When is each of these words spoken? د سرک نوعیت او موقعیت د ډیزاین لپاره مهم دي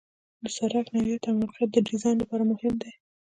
د 0.41 0.43
سرک 0.55 0.85
نوعیت 0.95 1.23
او 1.27 1.33
موقعیت 1.41 1.69
د 1.73 1.77
ډیزاین 1.87 2.15
لپاره 2.19 2.43
مهم 2.51 2.73
دي 2.81 2.91